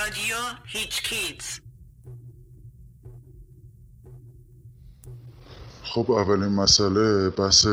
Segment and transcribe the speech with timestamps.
[0.00, 1.60] رادیو هیچ کیتز
[5.82, 7.66] خب اولین مسئله بحث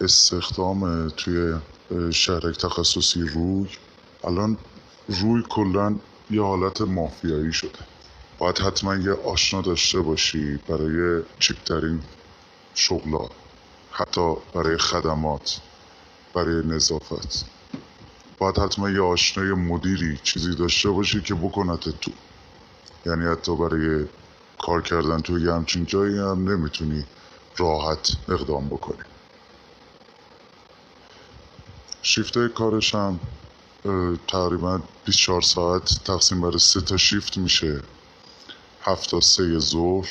[0.00, 1.54] استخدام توی
[2.12, 3.68] شهرک تخصصی روی.
[4.24, 4.58] الان
[5.08, 5.96] روی کلا
[6.30, 7.78] یه حالت مافیایی شده.
[8.38, 12.02] باید حتما یه آشنا داشته باشی برای چیپترین
[12.74, 13.28] شغلا
[13.90, 15.60] حتی برای خدمات
[16.34, 17.55] برای نظافت.
[18.38, 22.10] باید حتما یه آشنای مدیری چیزی داشته باشی که بکنت تو.
[23.06, 24.06] یعنی حتی برای
[24.58, 27.04] کار کردن توی یه همچین جایی هم نمی‌تونی
[27.56, 29.04] راحت اقدام بکنی.
[32.02, 33.20] شیفت کارش هم
[34.28, 37.80] تقریبا 24 ساعت تقسیم بر سه تا شیفت میشه.
[38.82, 40.08] هفت تا سه ظهر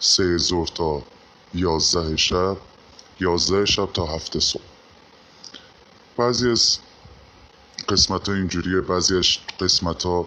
[0.00, 1.02] سه ظهر تا
[1.54, 2.56] یازده شب
[3.20, 4.62] یازده شب تا هفت صبح.
[6.16, 6.78] بعضی از
[7.92, 8.80] قسمت ها اینجوریه.
[8.80, 9.26] بعضی از
[9.60, 10.26] قسمت ها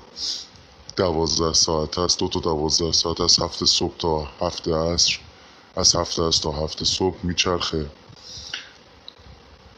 [0.98, 2.20] دوازده ساعت هست.
[2.20, 5.20] دو تا دوازده ساعت از هفت صبح تا هفت عصر.
[5.76, 7.90] از هفت عصر تا هفت صبح میچرخه.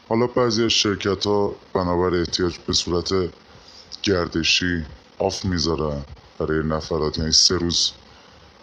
[0.08, 3.14] حالا بعضی از شرکت ها بنابر احتیاج به صورت
[4.02, 4.84] گردشی
[5.18, 6.04] آف می‌ذارن.
[6.38, 7.18] برای نفرات.
[7.18, 7.92] یعنی سه روز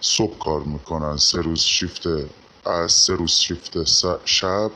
[0.01, 1.17] صبح کار می‌کنن.
[1.17, 2.07] سه روز شیفت
[2.65, 3.73] از سه روز شیفت
[4.25, 4.71] شب.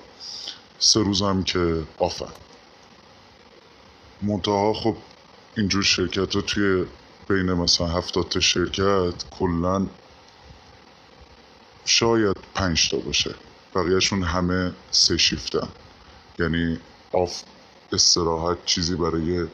[0.80, 2.34] سه روز هم که آفن.
[4.22, 4.96] منتها خب
[5.58, 6.86] اینجور شرکت ها توی
[7.30, 9.88] بین مثلا هفتاد تا شرکت کلا
[11.86, 13.36] شاید پنج تا باشه.
[13.76, 15.68] بقیهشون همه سه شیفتن
[16.40, 16.80] یعنی
[17.12, 17.44] آف
[17.92, 19.48] استراحت چیزی برای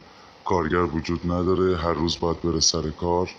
[0.46, 1.78] کارگر وجود نداره.
[1.78, 3.30] هر روز باید بره سر کار.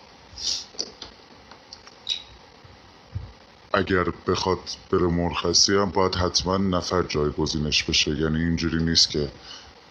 [3.73, 4.59] اگر بخواد
[4.91, 8.11] بره مرخصی هم باید حتما نفر جایگزینش بشه.
[8.11, 9.29] یعنی اینجوری نیست که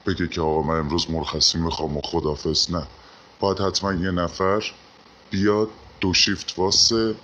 [0.05, 2.87] بگه که آقا من امروز مرخصی می‌خوام و خدافز نه.
[3.39, 4.73] باید حتما یه نفر
[5.29, 5.69] بیاد
[6.01, 7.15] دو شیفت واسه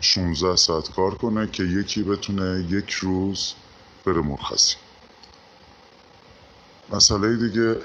[0.00, 3.52] 16 ساعت کار کنه که یکی بتونه یک روز
[4.06, 4.76] بره مرخصی.
[6.90, 7.76] مسئله دیگه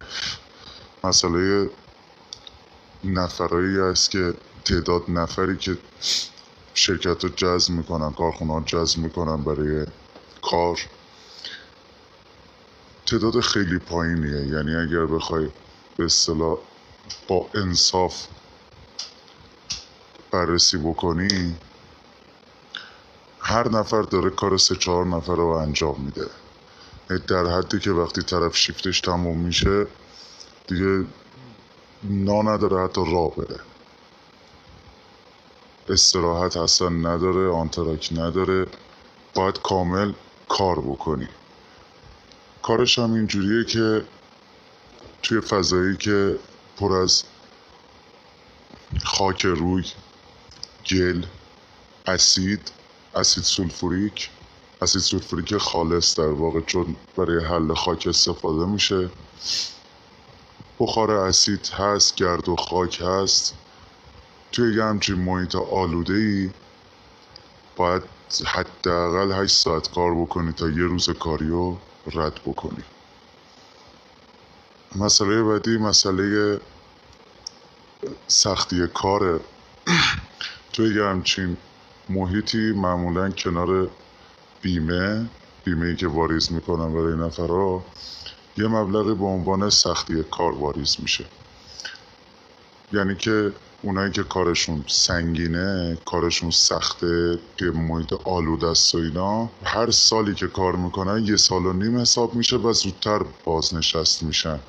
[1.04, 1.70] مسئله
[3.04, 4.34] نفرایی است که
[4.66, 5.78] تعداد نفری که
[6.74, 9.86] شرکت رو جذب می‌کنن کارخونه ها جذب می‌کنن برای
[10.42, 10.80] کار.
[13.08, 14.48] تعداد خیلی پایینیه.
[14.48, 15.50] یعنی اگر بخوای
[15.98, 16.58] به اصطلاح
[17.28, 18.28] با انصاف
[20.32, 21.56] بررسی بکنی
[23.40, 26.30] هر نفر داره کار سه چهار نفر رو انجام میده.
[27.28, 29.88] در حدی که وقتی طرف شیفتش تموم میشه
[30.68, 31.06] دیگه
[32.04, 33.60] نا نداره حتی راه بره.
[35.90, 38.66] استراحت اصلا نداره آنتراک نداره.
[39.36, 40.14] باید کامل
[40.50, 41.28] کار بکنی.
[42.68, 44.06] کارش هم اینجوریه که
[45.24, 46.40] توی فضایی که
[46.78, 47.24] پر از
[49.04, 49.84] خاک روی
[50.90, 51.26] گل
[52.06, 52.72] اسید
[53.16, 54.30] اسید سولفوریک
[54.82, 59.10] اسید سولفوریک خالص در واقع چون برای حل خاک استفاده میشه.
[60.80, 63.56] بخار اسید هست گرد و خاک هست.
[64.52, 66.50] توی یه همچین محیط آلوده ای
[67.76, 68.04] باید
[68.46, 71.76] حداقل 8 ساعت کار بکنی تا یه روز کاریو
[72.14, 72.84] رد بکنی.
[74.96, 76.60] مسئله بعدی مسئله
[78.28, 79.40] سختی کاره
[80.74, 81.58] توی یه همچین
[82.10, 83.90] محیطی معمولا کنار
[84.62, 85.30] بیمه
[85.64, 87.86] بیمه ای که واریز می‌کنن برای نفرها
[88.58, 91.26] یه مبلغی به عنوان سختی کار واریز میشه.
[92.94, 99.92] یعنی که اونایی که کارشون سنگینه کارشون سخته که محیط آلوده است و اینا هر
[99.92, 104.60] سالی که کار می‌کنن یه سال و نیم حساب میشه و زودتر بازنشست میشن.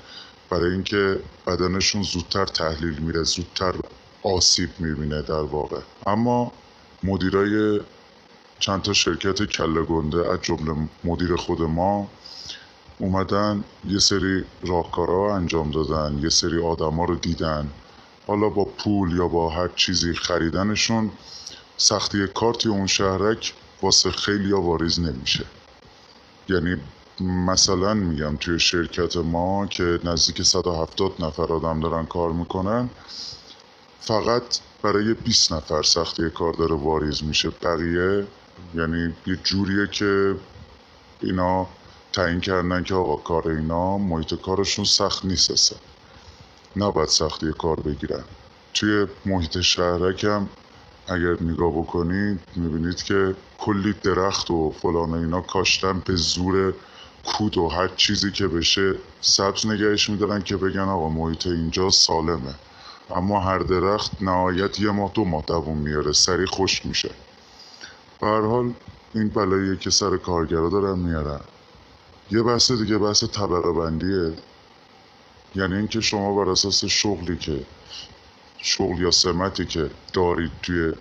[0.51, 3.75] برای اینکه بدنشون زودتر تحلیل میره زودتر
[4.23, 5.81] آسیب می‌بینه در واقع.
[6.07, 6.53] اما
[7.03, 7.81] مدیرای
[8.59, 12.09] چند تا شرکت کله گنده از جمله مدیر خود ما
[12.99, 17.71] اومدن یه سری راهکارها انجام دادن یه سری آدما رو دیدن.
[18.29, 21.11] حالا با پول یا با هر چیزی خریدنشون
[21.77, 25.45] سختی کارتی اون شهرک واسه خیلی واریز نمیشه.
[26.49, 26.77] یعنی
[27.21, 32.91] مثلا میگم توی شرکت ما که نزدیک 170 نفر آدم دارن کار می‌کنن
[34.01, 37.51] فقط برای 20 نفر سختی کار داره واریز میشه.
[37.51, 38.27] بقیه
[38.75, 40.37] یعنی یه جوریه که
[41.21, 41.67] اینا
[42.13, 45.75] تعیین کردن که آقا کار اینا محیط کارشون سخت نیست
[46.77, 48.25] نباید سختی کار بگیرن
[48.75, 50.49] توی محیط شهرک هم
[51.07, 56.75] اگر نگاه بکنید می‌بینید که کلی درخت و فلان اینا کاشتن به زور
[57.25, 62.55] کود و هر چیزی که بشه سبز نگهش میدارن که بگن آقا محیط اینجا سالمه.
[63.11, 67.11] اما هر درخت نهایت یه ماه دو ماه دووم میاره سریع خشک میشه.
[68.21, 68.73] به حال
[69.15, 71.41] این بلاییه که سر کارگرا دارن میارن.
[72.31, 74.33] یه بحث دیگه بحث طبقه بندیه.
[75.55, 77.65] یعنی اینکه شما بر اساس شغلی که
[78.59, 80.93] شغل یا سمتی که دارید توی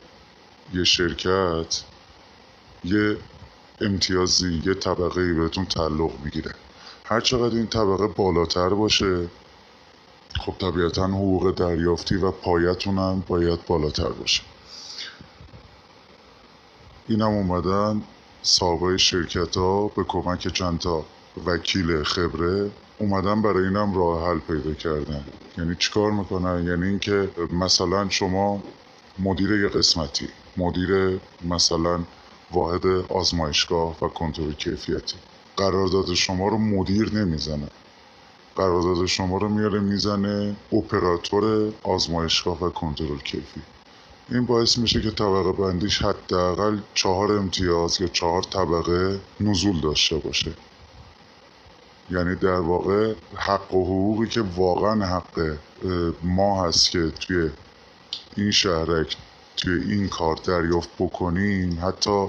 [0.74, 1.84] یه شرکت
[2.84, 3.18] یه
[3.82, 6.52] امتیازی یه طبقه ای بهتون تعلق می‌گیره.
[7.06, 9.28] هر چقدر این طبقه بالاتر باشه
[10.40, 14.44] خب طبیعتا حقوق دریافتی و پایتون هم باید بالاتر باشه.
[17.08, 18.02] اینم اومدن
[18.44, 21.06] صاحبای شرکت ها به کمک چند تا
[21.46, 25.24] وکیل خبره اومدن برای اینم راه حل پیدا کردن
[25.58, 28.64] یعنی چیکار می‌کنن یعنی اینکه مثلا شما
[29.20, 30.28] مدیر یه قسمتی
[30.58, 32.00] مدیر مثلا
[32.52, 35.16] واحد آزمایشگاه و کنترل کیفیتی.
[35.58, 37.68] قرارداد شما رو مدیر نمی‌زنه.
[38.56, 43.62] قرارداد شما رو میاره می‌زنه اپراتور آزمایشگاه و کنترل کیفی.
[44.30, 50.52] این باعث میشه که طبقه بندیش حداقل چهار امتیاز یا چهار طبقه نزول داشته باشه.
[52.10, 55.58] یعنی در واقع حق و حقوقی که واقعا حق
[56.24, 57.50] ما هست که توی
[58.38, 59.18] این شهرک
[59.58, 62.28] توی این کار دریافت بکنیم حتی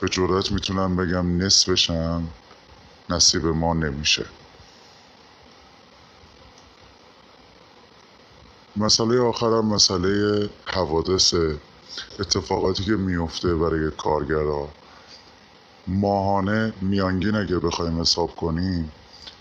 [0.00, 2.28] به جرات می‌تونم بگم نصفشم
[3.10, 4.26] نصیب ما نمیشه.
[8.76, 11.34] مسئله آخرم مسئله حوادث
[12.20, 14.68] اتفاقاتی که میفته برای کارگرها
[15.86, 18.92] ماهانه میانگین اگه بخوایم حساب کنیم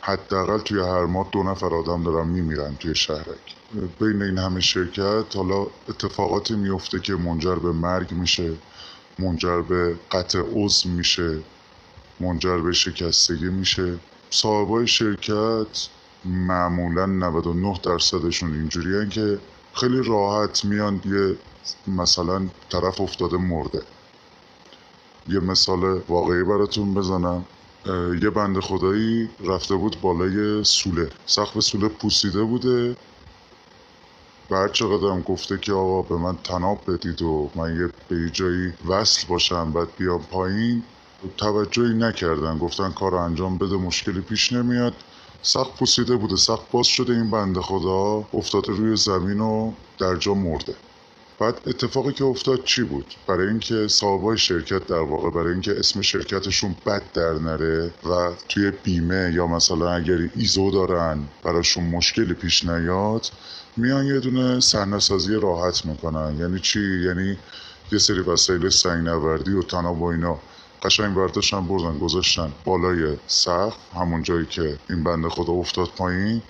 [0.05, 3.55] حداقل توی هر ماه دو نفر آدم دارن میمیرن توی شهرک.
[3.99, 8.53] بین این همه شرکت حالا اتفاقاتی میفته که منجر به مرگ میشه
[9.19, 11.39] منجر به قطع عضو میشه
[12.19, 13.99] منجر به شکستگی میشه.
[14.29, 15.87] صاحبای شرکت
[16.25, 19.39] معمولا 99 درصدشون اینجوری که
[19.73, 21.35] خیلی راحت میان یه
[21.87, 23.81] مثلا طرف افتاده مرده.
[25.27, 27.45] یه مثال واقعی براتون بزنم.
[28.21, 31.09] یه بند خدایی رفته بود بالای سوله.
[31.25, 32.95] سقف سوله پوسیده بوده.
[34.51, 39.27] هر چقدر گفته که آقا به من تناب بدید و من یه به جایی وصل
[39.27, 40.83] باشم بعد بیام پایین.
[41.37, 42.57] توجهی نکردن.
[42.57, 44.93] گفتن کار انجام بده مشکلی پیش نمیاد.
[45.41, 46.35] سقف پوسیده بوده.
[46.35, 48.27] سقف باز شده این بنده خدا.
[48.33, 50.75] افتاده روی زمین و در جا مرده.
[51.43, 56.01] بعد اتفاقی که افتاد چی بود؟ برای اینکه صاحبای شرکت در واقع برای اینکه اسم
[56.01, 62.65] شرکتشون بد در نره و توی بیمه یا مثلا اگر ایزو دارن براشون مشکلی پیش
[62.65, 63.27] نیاد
[63.77, 66.37] میان یه دونه صحنه سازی راحت می‌کنن.
[66.39, 67.37] یعنی چی؟ یعنی
[67.91, 70.39] یه سری وسایل سنگ نوردی و تناب و اینا.
[70.83, 76.41] قشنگ برداشتن بردن گذاشتن بالای سقف همون جایی که این بنده خدا افتاد پایین.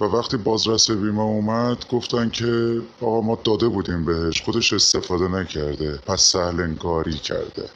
[0.00, 5.98] و وقتی بازرس بیمه اومد گفتن که آقا ما داده بودیم بهش خودش استفاده نکرده
[6.06, 7.68] پس سهلنکاری کرده.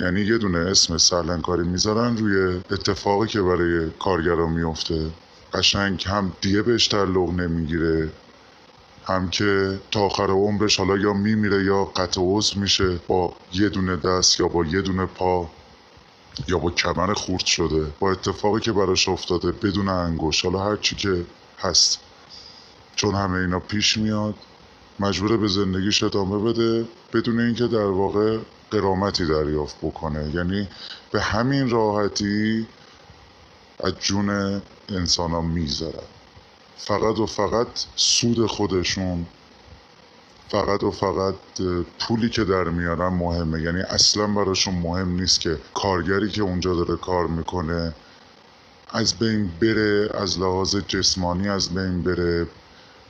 [0.00, 5.10] یعنی یه دونه اسم سهلنکاری می‌ذارن روی اتفاقی که برای کارگرا میفته
[5.52, 8.10] قشنگ هم دیگه بهش تعلق نمی‌گیره
[9.04, 13.96] هم که تا آخر عمرش حالا یا میمیره یا قطع عضو میشه با یه دونه
[13.96, 15.50] دست یا با یه دونه پا.
[16.48, 20.96] یا با کمر خورد شده با اتفاقی که براش افتاده بدون انگوش حالا هر چی
[20.96, 21.26] که
[21.58, 21.98] هست.
[22.96, 24.34] چون همه اینا پیش میاد
[25.00, 28.38] مجبور به زندگیش ادامه بده بدون اینکه در واقع
[28.70, 30.30] قرامتی دریافت بکنه.
[30.34, 30.68] یعنی
[31.12, 32.66] به همین راحتی
[33.80, 35.44] از جون انسان ها
[36.76, 39.26] فقط و فقط سود خودشون
[40.48, 41.34] فقط و فقط
[42.00, 43.62] پولی که در میارن مهمه.
[43.62, 47.94] یعنی اصلا براشون مهم نیست که کارگری که اونجا داره کار می‌کنه
[48.90, 52.46] از بین بره از لحاظ جسمانی از بین بره.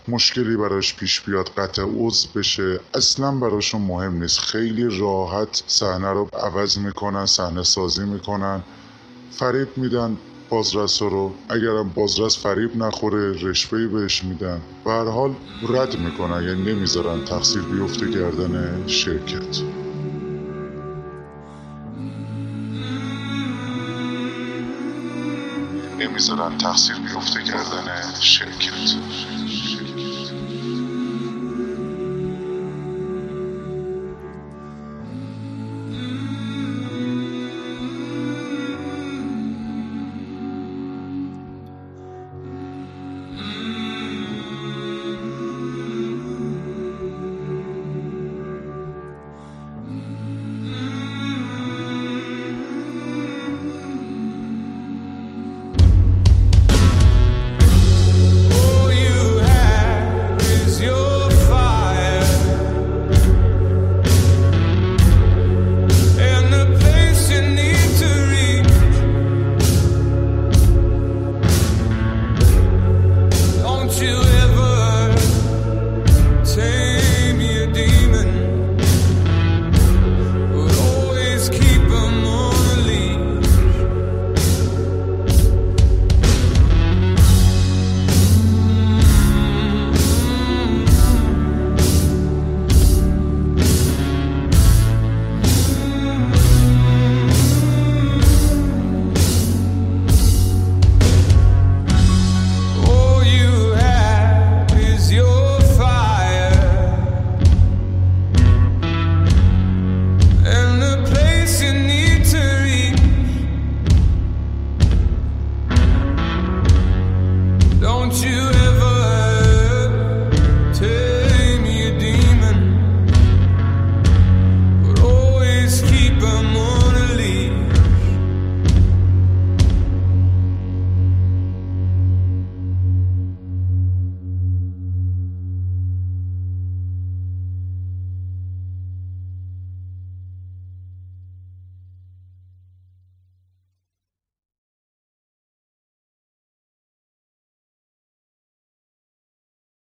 [0.09, 2.81] مشکلی براش پیش بیاد قطع عضو بشه.
[2.95, 4.39] اصلا براشون مهم نیست.
[4.39, 8.63] خیلی راحت صحنه رو عوض می‌کنن صحنه سازی می‌کنن.
[9.31, 10.17] فریب میدن.
[10.51, 14.61] بازرس رو اگرم بازرس فریب نخوره رشوهی بهش میدن.
[14.85, 15.35] به هر حال
[15.69, 19.61] رد می‌کنن یعنی نمی‌ذارن تقصیر بیفته گردن شرکت.
[25.99, 28.95] نمی‌ذارن تقصیر بیفته گردن شرکت.